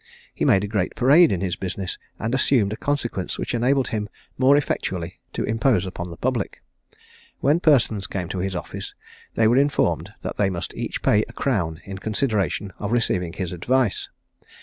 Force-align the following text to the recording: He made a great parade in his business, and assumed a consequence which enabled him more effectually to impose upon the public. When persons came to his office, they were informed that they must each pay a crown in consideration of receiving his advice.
He 0.33 0.45
made 0.45 0.63
a 0.63 0.67
great 0.67 0.95
parade 0.95 1.31
in 1.31 1.41
his 1.41 1.55
business, 1.55 1.99
and 2.17 2.33
assumed 2.33 2.73
a 2.73 2.75
consequence 2.75 3.37
which 3.37 3.53
enabled 3.53 3.89
him 3.89 4.09
more 4.35 4.57
effectually 4.57 5.19
to 5.33 5.43
impose 5.43 5.85
upon 5.85 6.09
the 6.09 6.17
public. 6.17 6.63
When 7.39 7.59
persons 7.59 8.07
came 8.07 8.27
to 8.29 8.39
his 8.39 8.55
office, 8.55 8.95
they 9.35 9.47
were 9.47 9.57
informed 9.57 10.11
that 10.21 10.37
they 10.37 10.49
must 10.49 10.73
each 10.73 11.03
pay 11.03 11.21
a 11.29 11.33
crown 11.33 11.81
in 11.85 11.99
consideration 11.99 12.73
of 12.79 12.91
receiving 12.91 13.33
his 13.33 13.51
advice. 13.51 14.09